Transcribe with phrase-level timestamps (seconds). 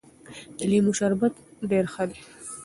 [0.57, 1.33] د لیمو شربت
[1.69, 2.19] ډېر ښه دی.